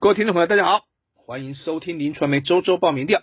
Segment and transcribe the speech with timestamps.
[0.00, 0.84] 各位听众朋友，大家好，
[1.16, 3.20] 欢迎收听林传媒周周报民调。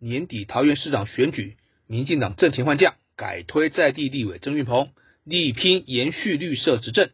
[0.00, 1.56] 年底桃园市长选举，
[1.86, 4.90] 民进党阵前换将，改推在地立委郑运鹏，
[5.22, 7.10] 力拼延续绿色执政。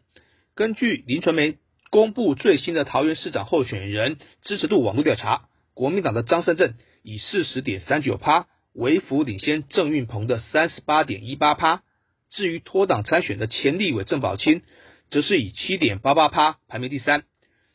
[0.54, 1.58] 根据林传媒
[1.90, 5.42] 公布最新的桃园市长候选人支持度网络调查，
[5.74, 6.72] 国民党的张善政
[7.02, 11.82] 以四十点三九趴微幅领先郑运鹏的三十八点一八趴。
[12.30, 14.62] 至于脱党参选的前立委郑宝清，
[15.10, 17.24] 则是以七点八八趴排名第三。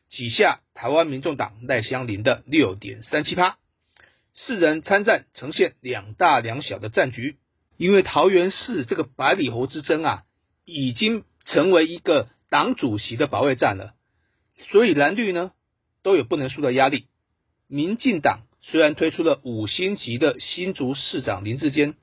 [0.09, 3.57] 几下台湾民众党赖香林的六点三七趴，
[4.33, 7.37] 四人参战呈现两大两小的战局。
[7.77, 10.23] 因为桃园市这个百里侯之争啊，
[10.65, 13.93] 已经成为一个党主席的保卫战了，
[14.71, 15.51] 所以蓝绿呢
[16.01, 17.05] 都有不能输的压力。
[17.67, 21.93] 民进党虽然推出了五星级的新竹市长林志坚，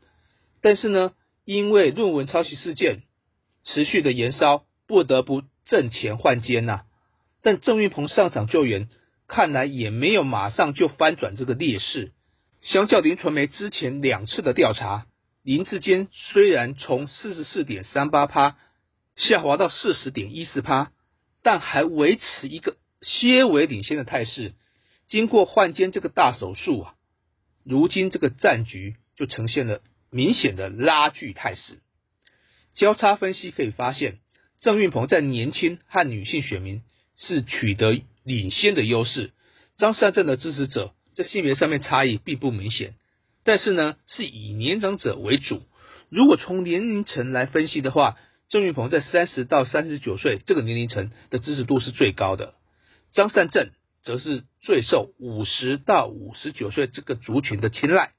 [0.60, 1.12] 但是呢，
[1.44, 3.02] 因为论文抄袭事件
[3.64, 6.82] 持续的延烧，不得不挣钱换奸呐。
[7.44, 8.88] 但郑运鹏上场救援，
[9.28, 12.12] 看来也没有马上就翻转这个劣势。
[12.62, 15.06] 相较林传媒之前两次的调查，
[15.42, 18.56] 林志坚虽然从四十四点三八趴
[19.14, 20.90] 下滑到四十点一四趴，
[21.42, 24.54] 但还维持一个些微领先的态势。
[25.06, 26.94] 经过换肩这个大手术啊，
[27.62, 31.80] 如今这个战局就呈现了明显的拉锯态势。
[32.72, 34.20] 交叉分析可以发现，
[34.60, 36.80] 郑运鹏在年轻和女性选民。
[37.16, 39.32] 是取得领先的优势。
[39.76, 42.94] 张善政的支持者在性别上面差异并不明显，
[43.42, 45.62] 但是呢是以年长者为主。
[46.08, 48.16] 如果从年龄层来分析的话，
[48.48, 52.54] 郑运鹏在三十到三十九岁这个年龄层的支持度是最高的，
[53.12, 53.70] 张善政
[54.02, 58.12] 则是最受五十到五十九岁这个族群的青睐，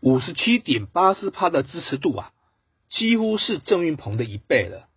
[0.00, 2.32] 五十七点八四趴的支持度啊，
[2.88, 4.88] 几乎是郑运鹏的一倍了。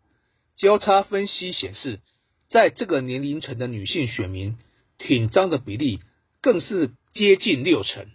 [0.55, 1.99] 交叉分析显示。
[2.51, 4.57] 在这个年龄层的女性选民
[4.97, 6.01] 挺张的比例
[6.41, 8.07] 更是接近六成，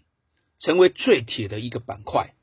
[0.61, 2.35] 成为最铁的一个板块。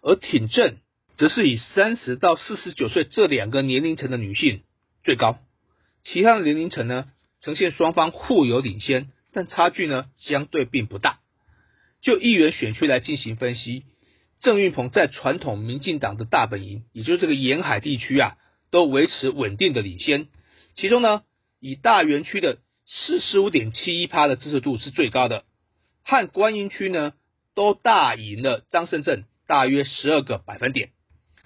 [0.00, 0.78] 而挺正
[1.18, 4.62] 则是以三十到四十九岁这两个年龄层的女性
[5.04, 5.38] 最高，
[6.02, 7.06] 其他的年龄层呢
[7.42, 11.20] 呈现双方互有领先，但差距呢相对并不大。
[12.00, 13.82] 就议员选区来进行分析，
[14.40, 18.38] 郑运鹏在传统民进党的大本营，也就是这个沿海地区啊，
[18.70, 20.28] 都维持稳定的领先。
[20.76, 21.22] 其中呢，
[21.58, 25.44] 以大园区的四十五点七一趴的支持度是最高的，
[26.04, 27.14] 和观音区呢
[27.54, 30.90] 都大赢了张胜镇大约十二个百分点。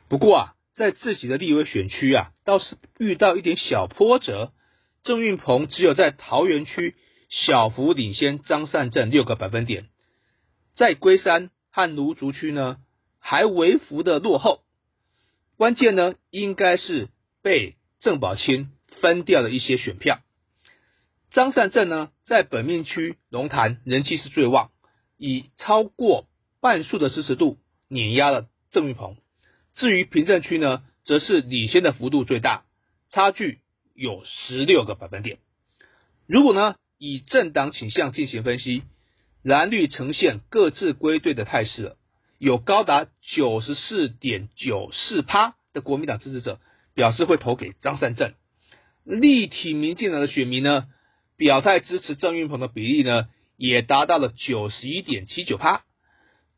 [0.09, 4.53] 不过啊，在自己的立委选区啊，倒是遇到一点小波折，
[5.05, 6.97] 郑运鹏只有在桃园区
[7.29, 9.89] 小幅领先张善镇六个百分点，
[10.75, 12.79] 在龟山和芦竹区呢
[13.21, 14.63] 还微幅的落后。
[15.57, 17.09] 关键呢，应该是
[17.43, 18.73] 被郑宝清。
[19.01, 20.21] 分掉了一些选票。
[21.31, 24.71] 张善政呢，在本命区龙潭人气是最旺，
[25.17, 26.27] 以超过
[26.61, 29.17] 半数的支持度碾压了郑玉鹏。
[29.75, 32.65] 至于平镇区呢，则是领先的幅度最大，
[33.09, 33.61] 差距
[33.95, 35.39] 有十六个百分点。
[36.27, 38.83] 如果呢，以政党倾向进行分析，
[39.43, 41.97] 蓝绿呈现各自归队的态势，
[42.39, 46.61] 有高达九十四点九四趴的国民党支持者
[46.95, 48.35] 表示会投给张善政。
[49.05, 50.87] 立体民进党的选民呢，
[51.37, 55.85] 表态支持郑运鹏的比例呢，也达到了九十一点七九趴。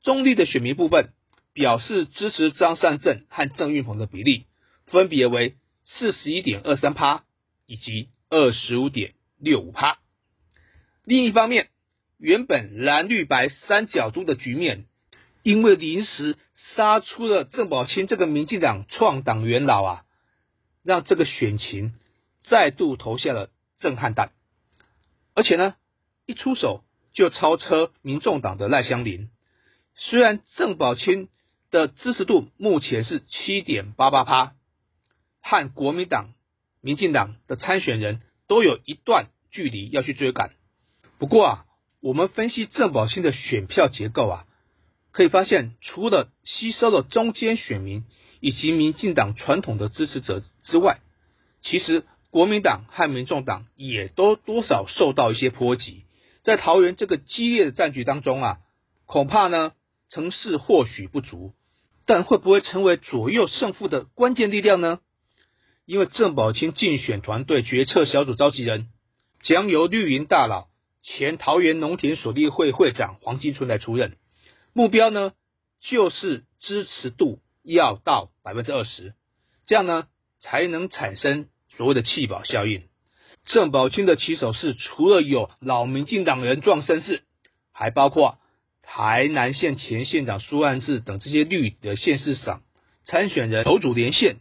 [0.03, 1.11] 中立的选民部分
[1.53, 4.47] 表示支持张善政和郑运鹏的比例，
[4.87, 5.55] 分别为
[5.87, 7.25] 四十一点二三趴
[7.67, 9.99] 以及二十五点六五趴。
[11.05, 11.69] 另一方面，
[12.19, 14.87] 原本蓝绿白三角中的局面，
[15.43, 16.37] 因为临时
[16.75, 20.05] 杀出了郑宝清这个民进党创党元老啊，
[20.83, 21.95] 让这个选情。
[22.45, 24.33] 再度投下了震撼弹，
[25.35, 25.77] 而且呢，
[26.27, 26.83] 一出手
[27.13, 29.31] 就超车民众党的赖香林。
[29.95, 31.29] 虽然郑宝清
[31.71, 34.55] 的支持度目前是七点八八趴，
[35.41, 36.33] 和国民党、
[36.81, 40.53] 民进党的参选人都有一段距离要去追赶。
[41.19, 41.67] 不过啊，
[42.01, 44.47] 我们分析郑宝清的选票结构啊，
[45.13, 48.05] 可以发现，除了吸收了中间选民
[48.41, 51.01] 以及民进党传统的支持者之外，
[51.63, 52.05] 其实。
[52.33, 56.07] 国民党和民众党也都多少受到一些波及，
[56.43, 58.59] 在桃园这个激烈的战局当中啊，
[59.05, 59.73] 恐怕呢
[60.09, 61.53] 成势或许不足，
[62.07, 65.01] 但会不会成为左右胜负的关键力量呢？
[65.85, 68.89] 因为郑宝清竞选团队决策小组召集人
[69.43, 70.69] 将由绿营大佬
[71.03, 74.17] 前桃园农田所利会会长黄金春来出任，
[74.73, 75.33] 目标呢
[75.83, 79.13] 就是支持度要到百分之二十，
[79.67, 80.07] 这样呢
[80.41, 81.49] 才能产生。
[81.83, 82.85] 所谓的弃保效应，
[83.43, 87.25] 郑宝清的起手式除了有老民进党人撞声势，
[87.73, 88.39] 还包括
[88.83, 92.63] 台南县前县长苏安志等这些绿的县市长
[93.05, 94.37] 参选人筹组连线，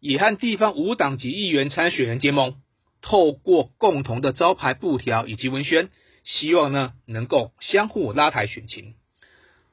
[0.00, 2.54] 也和地方无党籍议员参选人结盟，
[3.02, 5.90] 透过共同的招牌布条以及文宣，
[6.24, 8.94] 希望呢能够相互拉抬选情。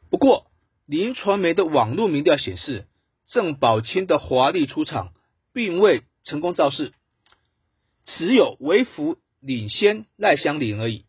[0.10, 0.48] 不过，
[0.86, 2.86] 林传媒的网络民调显示，
[3.30, 5.14] 郑宝清的华丽出场
[5.54, 6.92] 并未成功造势，
[8.08, 11.06] 只有微幅领先赖香林而已。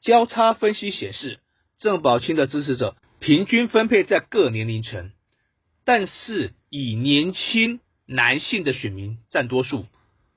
[0.00, 1.38] 交叉分析显示，
[1.78, 5.12] 郑宝清的支持者平均分配在各年龄层，
[5.84, 9.86] 但是以年轻男性的选民占多数，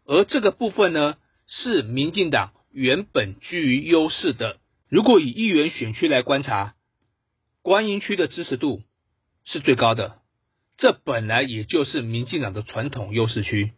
[0.06, 1.16] 而这个部分呢，
[1.48, 4.60] 是民进党原本居于优势的。
[4.90, 6.76] 如果以议员选区来观察，
[7.62, 8.82] 观音区的支持度
[9.46, 10.20] 是最高的，
[10.76, 13.72] 这本来也就是民进党的传统优势区。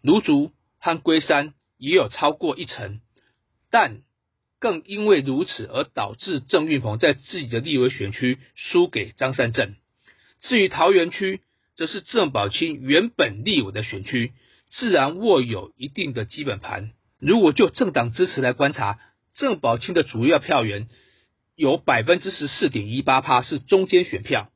[0.00, 3.00] 芦竹和龟山也有超过一成，
[3.70, 4.02] 但
[4.58, 9.76] 更因为如此而导致郑运鹏在自己的立委选区输给张善政。
[10.40, 11.42] 至于桃园区，
[11.76, 14.32] 则是郑宝清原本立委的选区，
[14.70, 16.92] 自然握有一定的基本盘。
[17.18, 18.98] 如果就政党支持来观察，
[19.32, 20.88] 郑宝清的主要票源。
[21.60, 24.52] 有百分之十四点一八趴是中间选票，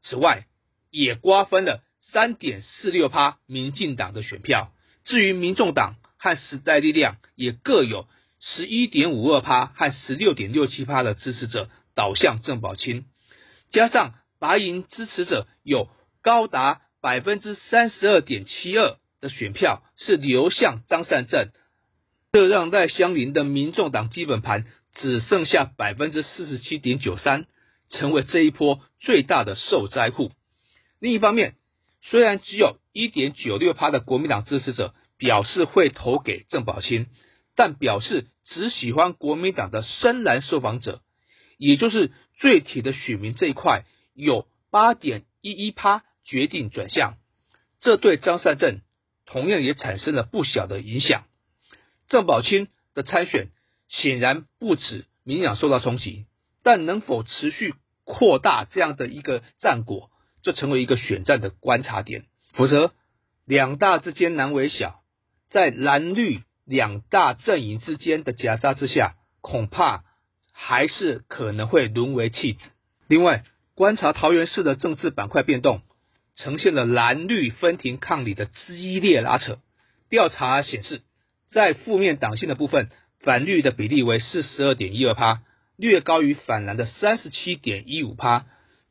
[0.00, 0.46] 此外
[0.90, 4.72] 也瓜分了三点四六趴民进党的选票。
[5.04, 8.06] 至于民众党和时代力量，也各有
[8.40, 13.04] 十一点五二趴和十六点六七趴的支持者倒向郑宝清，
[13.70, 15.88] 加上白银支持者有
[16.22, 21.50] 高达百分之三十二点七二的选票是流向张善政，
[22.32, 24.64] 这让赖香林的民众党基本盘。
[24.92, 27.46] 只剩下百分之四十七点九三，
[27.90, 30.32] 成为这一波最大的受灾户。
[30.98, 31.54] 另一方面，
[32.02, 37.06] 虽然只有一点九六趴的国民党支持者表示会投给郑宝清，
[37.54, 41.02] 但表示只喜欢国民党的深蓝受访者，
[41.58, 47.16] 也就是最铁的选民这一块，有八点一一趴决定转向。
[47.78, 48.80] 这对张善政
[49.26, 51.24] 同样也产生了不小的影响。
[52.08, 53.48] 郑宝清的参选。
[53.92, 56.26] 显然不止民养受到冲击，
[56.62, 57.74] 但能否持续
[58.04, 60.12] 扩大这样的一个战果，
[60.42, 62.24] 就成为一个选战的观察点。
[62.52, 62.92] 否则，
[63.44, 65.00] 两大之间难为小，
[65.48, 70.04] 在蓝绿两大阵营之间的夹杀之下，恐怕
[70.52, 72.60] 还是可能会沦为弃子。
[73.08, 73.44] 另外，
[73.74, 75.82] 观察桃园市的政治板块变动，
[76.34, 79.58] 呈现了蓝绿分庭抗礼的激烈拉扯。
[80.08, 81.02] 调查显示，
[81.50, 82.90] 在负面党性的部分。
[83.22, 85.42] 反绿的比例为四十二点一二趴，
[85.76, 88.46] 略高于反蓝的三十七点一五趴，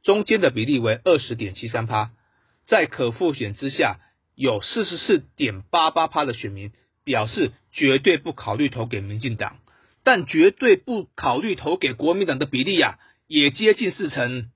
[0.09, 2.09] 中间的比例为二十点七三趴。
[2.65, 3.99] 在可复选之下，
[4.33, 6.71] 有四十四点八八趴的选民
[7.03, 9.59] 表示绝对不考虑投给民进党，
[10.03, 12.97] 但绝对不考虑投给国民党的比例呀，
[13.27, 14.49] 也接近四成。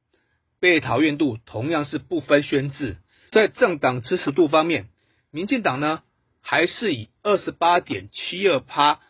[0.60, 2.98] 被讨厌度同样是不分宣制。
[3.30, 4.90] 在政党支持度方面，
[5.30, 6.02] 民进党呢
[6.42, 9.02] 还是以二十八点七二趴。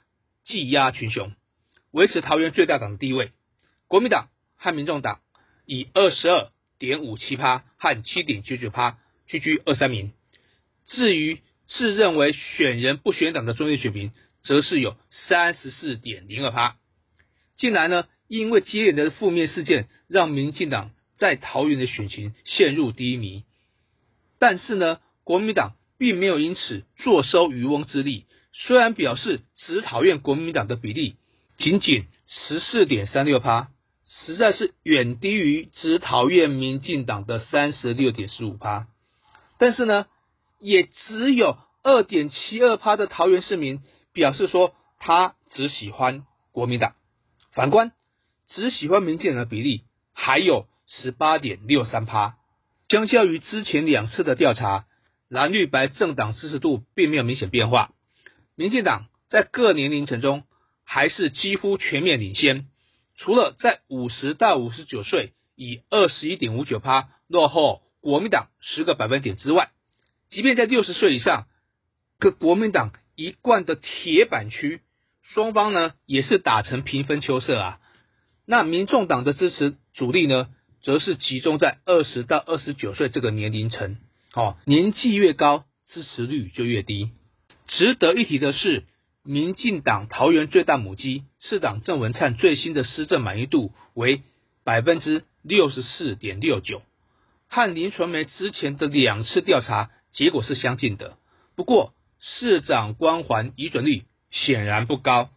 [0.44, 1.32] 技压群雄，
[1.92, 3.32] 维持桃园最大党的地位。
[3.88, 5.22] 国民党和民众党
[5.66, 6.50] 以二十二
[6.80, 10.12] 点五七趴和七点九九趴居居二三名。
[10.86, 14.12] 至于自认为选人不选党的中立选民，
[14.42, 16.76] 则是有三十四点零二趴。
[17.56, 23.44] 近来呢，因为接连的负面事件，让民进党在桃园的选情陷入低迷。
[24.40, 28.26] 但是呢，国民党并没有因此坐收渔翁之利。
[28.52, 31.16] 虽然表示只讨厌国民党的比例
[31.58, 33.70] 仅仅十四点三六趴，
[34.16, 38.88] 实在是远低于只讨厌民进党的三十六点四五趴，
[39.58, 40.06] 但是呢，
[40.60, 43.82] 也只有二点七二趴的桃园市民
[44.14, 46.94] 表示说他只喜欢国民党。
[47.52, 47.92] 反观
[48.48, 52.36] 只喜欢民进党的比例还有十八点六三趴，
[52.88, 54.86] 相较于之前两次的调查，
[55.28, 57.92] 蓝绿白政党支持度并没有明显变化。
[58.56, 60.44] 民进党在各年龄层中
[60.84, 62.68] 还是几乎全面领先，
[63.16, 69.72] 除了在五十到五十九岁以二十一点五九趴落后国民党十个百分点之外，
[70.30, 71.48] 即便在六十岁以上，
[72.20, 74.82] 各国民党一贯的铁板区，
[75.22, 77.80] 双方呢也是打成平分秋色啊。
[78.46, 80.50] 那民众党的支持主力呢，
[80.82, 83.98] 则是集中在二十到二十九岁这个年龄层，
[84.34, 87.12] 哦，年纪越高，支持率就越低。
[87.68, 88.84] 值得一提的是，
[89.26, 94.22] 民进党桃园最大母鸡市长郑文灿最新的施政满意度为
[94.66, 96.82] 百分之六十四点六九，
[97.48, 101.18] 和林传媒之前的两次调查结果是相近的。
[101.56, 105.30] 不过，市长光环移转率显然不高。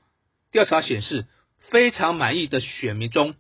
[0.50, 1.26] 调查显示，
[1.71, 3.35] 非常满意的选民中，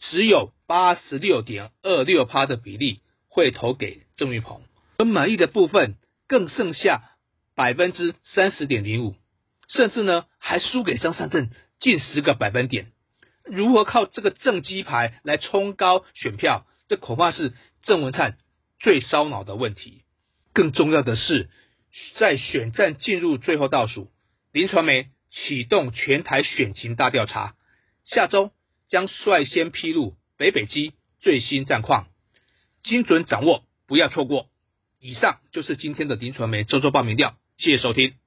[0.00, 4.62] 只有八十六点二六趴的比例会投给郑玉鹏，
[4.98, 5.94] 而满意的部分
[6.26, 7.02] 更剩下
[7.54, 9.14] 百分之三十点零五，
[9.70, 12.92] 甚至呢还输给张善政近十个百分点。
[13.44, 16.66] 如何靠这个正鸡牌来冲高选票？
[16.88, 18.36] 这恐怕是郑文灿
[18.78, 20.04] 最烧脑的问题。
[20.52, 21.48] 更重要的是，
[22.16, 24.10] 在选战进入最后倒数，
[24.52, 27.54] 林传媒启动全台选情大调查，
[28.04, 28.52] 下周
[28.88, 32.08] 将率先披露北北基最新战况，
[32.82, 34.48] 精准掌握，不要错过。
[34.98, 38.19] 以上就是今天的林传媒周周报名调，谢谢收听。